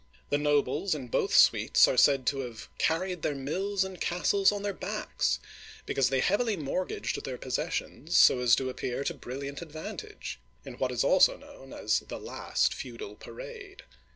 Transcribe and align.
The 0.31 0.39
nobles 0.39 0.95
in 0.95 1.09
both 1.09 1.35
suites 1.35 1.87
are 1.87 1.95
said 1.95 2.25
to 2.25 2.39
have" 2.39 2.69
carried 2.79 3.21
their 3.21 3.35
mills 3.35 3.83
and 3.83 4.01
castles 4.01 4.51
on 4.51 4.63
their 4.63 4.73
backs,'* 4.73 5.39
because 5.85 6.09
they 6.09 6.21
heavily 6.21 6.57
mortgaged 6.57 7.23
their 7.23 7.37
possessions 7.37 8.17
so 8.17 8.39
as 8.39 8.55
to 8.55 8.71
appear 8.71 9.03
to 9.03 9.13
brilliant 9.13 9.61
advantage, 9.61 10.39
in 10.65 10.79
what 10.79 10.91
is 10.91 11.03
also 11.03 11.37
known 11.37 11.71
as" 11.71 11.99
the 12.09 12.17
last 12.19 12.73
feudal 12.73 13.13
parade. 13.13 13.83